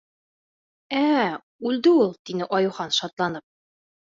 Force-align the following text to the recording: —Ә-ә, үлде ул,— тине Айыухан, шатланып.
—Ә-ә, 1.01 1.27
үлде 1.73 1.93
ул,— 1.99 2.09
тине 2.31 2.49
Айыухан, 2.61 2.97
шатланып. 3.03 3.49